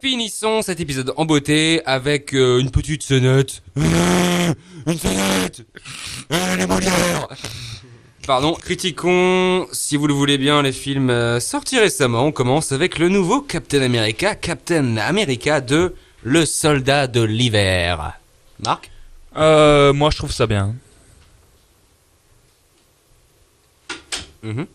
[0.00, 3.62] Finissons cet épisode en beauté avec euh, une petite sonnette.
[3.76, 5.62] Une sonnette
[6.56, 7.28] Les Molières
[8.26, 12.24] Pardon, critiquons, si vous le voulez bien, les films euh, sortis récemment.
[12.24, 18.18] On commence avec le nouveau Captain America, Captain America de Le Soldat de l'Hiver.
[18.64, 18.90] Marc
[19.36, 20.74] Euh, moi je trouve ça bien.
[24.42, 24.66] Mhm.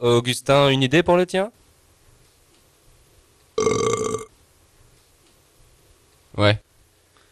[0.00, 1.50] Augustin, une idée pour le tien?
[6.36, 6.58] Ouais.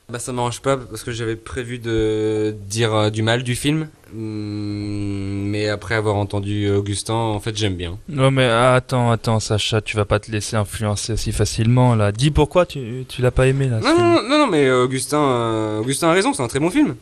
[0.09, 3.89] Bah ça m'arrange pas parce que j'avais prévu de dire euh, du mal du film.
[4.15, 7.99] Hum, mais après avoir entendu Augustin, en fait j'aime bien.
[8.09, 12.12] Non mais attends, attends Sacha, tu vas pas te laisser influencer si facilement là.
[12.12, 13.81] Dis pourquoi tu, tu l'as pas aimé là.
[13.81, 16.71] Non, non, non, non, mais euh, Augustin, euh, Augustin a raison, c'est un très bon
[16.71, 16.97] film.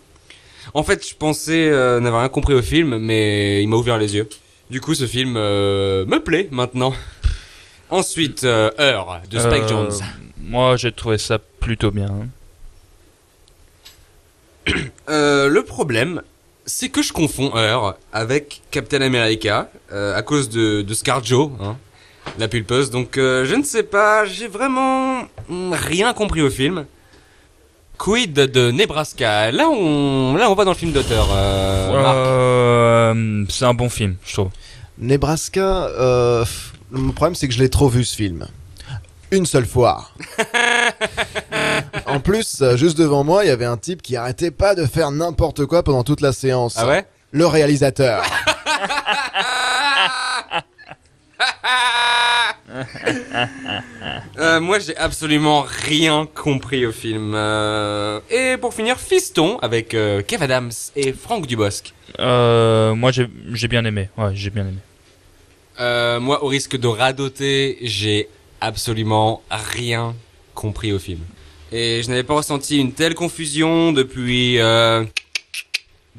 [0.75, 4.15] En fait, je pensais euh, n'avoir rien compris au film, mais il m'a ouvert les
[4.15, 4.29] yeux.
[4.71, 6.93] Du coup, ce film euh, me plaît maintenant.
[7.91, 9.91] Ensuite, euh, Heure de Spike Euh, Jones.
[10.43, 12.07] Moi j'ai trouvé ça plutôt bien.
[12.09, 12.29] hein.
[15.09, 16.23] Euh, le problème,
[16.67, 21.77] c'est que je confonds Heure avec Captain America euh, à cause de, de Scarjo, hein,
[22.39, 22.91] la pulpeuse.
[22.91, 26.87] Donc, euh, je ne sais pas, j'ai vraiment mm, rien compris au film.
[27.99, 29.51] Quid de Nebraska?
[29.51, 31.29] Là, on, là, on va dans le film d'auteur.
[31.33, 33.13] Euh.
[33.15, 34.51] Euh, c'est un bon film, je trouve.
[34.99, 36.45] Nebraska, euh,
[36.93, 38.47] le problème c'est que je l'ai trop vu ce film.
[39.31, 40.09] Une seule fois.
[42.07, 44.87] en plus, euh, juste devant moi, il y avait un type qui arrêtait pas de
[44.87, 46.75] faire n'importe quoi pendant toute la séance.
[46.77, 47.05] Ah ouais?
[47.33, 48.25] Le réalisateur.
[54.39, 57.33] Euh, moi, j'ai absolument rien compris au film.
[57.35, 61.93] Euh, et pour finir, Fiston avec euh, Kev Adams et Franck Dubosc.
[62.19, 64.09] Euh, moi j'ai j'ai bien aimé.
[64.17, 64.79] Ouais, j'ai bien aimé.
[65.79, 68.29] Euh, moi, au risque de radoter, j'ai
[68.61, 70.15] absolument rien
[70.55, 71.21] compris au film.
[71.73, 75.05] Et je n'avais pas ressenti une telle confusion depuis euh,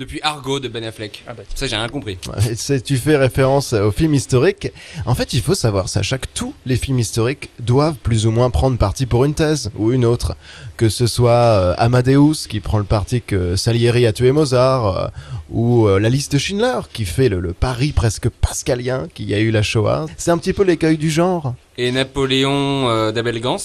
[0.02, 1.24] depuis Argo de Ben Affleck.
[1.28, 2.18] Ah bah, Ça, j'ai rien compris.
[2.28, 4.72] Ouais, tu fais référence au film historique.
[5.06, 8.50] En fait, il faut savoir, Sacha, que tous les films historiques doivent plus ou moins
[8.50, 10.36] prendre parti pour une thèse ou une autre.
[10.76, 15.08] Que ce soit euh, Amadeus qui prend le parti que Salieri a tué Mozart, euh,
[15.52, 19.36] ou euh, la liste de Schindler qui fait le, le pari presque pascalien qu'il y
[19.36, 20.08] a eu la Shoah.
[20.18, 21.54] C'est un petit peu l'écueil du genre.
[21.78, 23.58] Et Napoléon euh, d'Abel Gans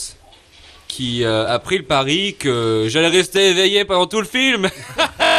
[0.88, 4.68] qui euh, a pris le pari que j'allais rester éveillé pendant tout le film.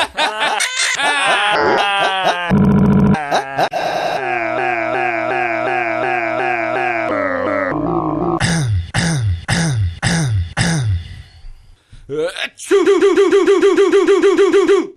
[12.57, 14.96] 停停停停停停停停停停停停